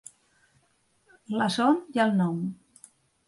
La 1.41 1.47
son 1.57 1.77
i 1.97 2.03
el 2.07 2.17
nom. 2.23 2.41